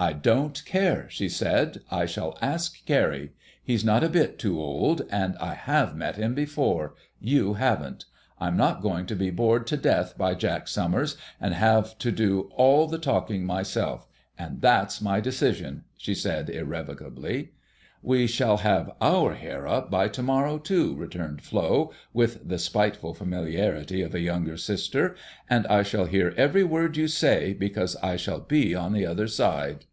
[0.00, 3.34] "I don't care," she said, "I shall ask Carrie.
[3.62, 8.06] He's not a bit too old; and I have met him before you haven't.
[8.40, 12.50] I'm not going to be bored to death by Jack Somers, and have to do
[12.56, 17.52] all the talking myself; and that's my decision," she said irrevocably.
[18.02, 24.02] "We shall have our hair up to morrow, too," returned Flo, with the spiteful familiarity
[24.02, 25.14] of a younger sister,
[25.48, 29.28] "and I shall hear every word you say, because I shall be on the other
[29.28, 29.84] side."